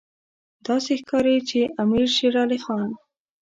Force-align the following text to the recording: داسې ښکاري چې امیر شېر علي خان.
داسې 0.67 0.91
ښکاري 1.01 1.35
چې 1.49 1.59
امیر 1.81 2.07
شېر 2.15 2.33
علي 2.43 2.59
خان. 2.65 2.89